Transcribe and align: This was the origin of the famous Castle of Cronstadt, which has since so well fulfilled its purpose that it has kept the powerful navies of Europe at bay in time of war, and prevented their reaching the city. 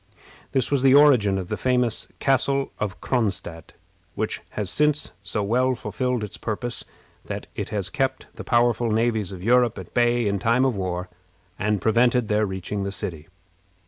This 0.51 0.71
was 0.71 0.81
the 0.81 0.95
origin 0.95 1.37
of 1.37 1.49
the 1.49 1.55
famous 1.57 2.07
Castle 2.17 2.71
of 2.79 2.99
Cronstadt, 3.01 3.73
which 4.15 4.41
has 4.57 4.71
since 4.71 5.11
so 5.21 5.43
well 5.43 5.75
fulfilled 5.75 6.23
its 6.23 6.37
purpose 6.39 6.83
that 7.25 7.45
it 7.55 7.69
has 7.69 7.91
kept 7.91 8.25
the 8.33 8.43
powerful 8.43 8.89
navies 8.89 9.31
of 9.31 9.43
Europe 9.43 9.77
at 9.77 9.93
bay 9.93 10.25
in 10.27 10.39
time 10.39 10.65
of 10.65 10.75
war, 10.75 11.07
and 11.59 11.81
prevented 11.83 12.29
their 12.29 12.47
reaching 12.47 12.81
the 12.81 12.91
city. 12.91 13.27